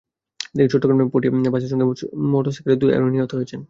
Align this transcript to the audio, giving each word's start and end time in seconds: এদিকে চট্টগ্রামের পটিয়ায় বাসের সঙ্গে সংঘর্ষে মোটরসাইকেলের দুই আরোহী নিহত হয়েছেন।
এদিকে 0.53 0.71
চট্টগ্রামের 0.73 1.07
পটিয়ায় 1.13 1.53
বাসের 1.53 1.69
সঙ্গে 1.71 1.83
সংঘর্ষে 1.83 2.05
মোটরসাইকেলের 2.31 2.79
দুই 2.81 2.89
আরোহী 2.95 3.11
নিহত 3.13 3.31
হয়েছেন। 3.37 3.59